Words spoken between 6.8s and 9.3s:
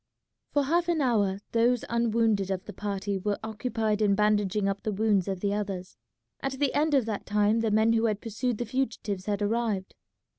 of that time the men who had pursued the fugitives